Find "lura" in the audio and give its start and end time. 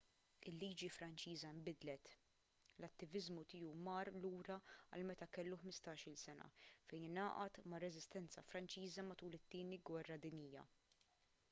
4.23-4.57